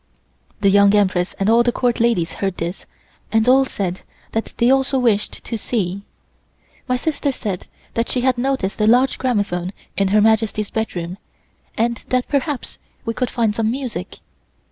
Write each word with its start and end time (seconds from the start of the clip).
The 0.61 0.71
Young 0.71 0.95
Empress 0.95 1.35
and 1.35 1.47
all 1.47 1.61
the 1.61 1.71
Court 1.71 1.99
ladies 1.99 2.33
heard 2.41 2.57
this, 2.57 2.87
and 3.31 3.47
all 3.47 3.65
said 3.65 4.01
that 4.31 4.51
they 4.57 4.71
also 4.71 4.97
wished 4.97 5.43
to 5.43 5.57
see. 5.59 6.01
My 6.87 6.95
sister 6.95 7.31
said 7.31 7.67
that 7.93 8.09
she 8.09 8.21
had 8.21 8.35
noticed 8.39 8.81
a 8.81 8.87
large 8.87 9.19
gramophone 9.19 9.73
in 9.95 10.07
Her 10.07 10.19
Majesty's 10.19 10.71
bedroom, 10.71 11.19
and 11.77 12.03
that 12.09 12.27
perhaps 12.27 12.79
we 13.05 13.13
could 13.13 13.29
find 13.29 13.53
some 13.53 13.69
music. 13.69 14.17